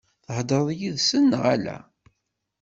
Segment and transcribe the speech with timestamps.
[0.25, 1.77] Theḍṛem yid-sen neɣ ala?